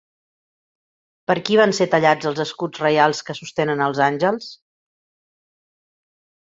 Per 1.31 1.35
qui 1.49 1.59
van 1.61 1.75
ser 1.81 1.87
tallats 1.91 2.31
els 2.31 2.41
escuts 2.47 2.83
reials 2.87 3.23
que 3.29 3.39
sostenen 3.43 3.87
els 3.91 4.05
àngels? 4.11 4.53